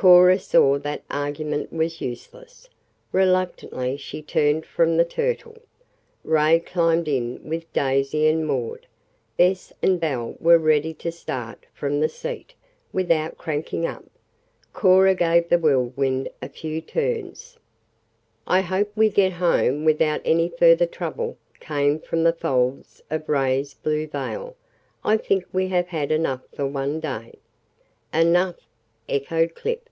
[0.00, 2.70] Cora saw that argument was useless.
[3.12, 5.58] Reluctantly she turned from the Turtle.
[6.24, 8.86] Ray climbed in with Daisy and Maud.
[9.36, 12.54] Bess and Belle were ready to start "from the seat,"
[12.94, 14.04] without cranking up.
[14.72, 17.58] Cora gave the Whirlwind a few turns.
[18.46, 23.74] "I hope we get home without any further trouble," came from the folds of Ray's
[23.74, 24.56] blue veil.
[25.04, 27.34] "I think we have had enough for one day."
[28.14, 28.56] "Enough!"
[29.06, 29.88] echoed Clip.